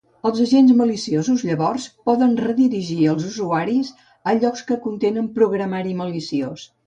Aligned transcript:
Els 0.27 0.39
agents 0.43 0.71
maliciosos 0.77 1.41
llavors 1.49 1.83
poden 2.09 2.33
redirigir 2.45 2.97
els 3.13 3.27
usuaris 3.29 3.93
a 4.31 4.35
llocs 4.41 4.65
que 4.71 4.79
contenen 4.89 5.29
programari 5.39 5.97
maliciós. 6.01 6.65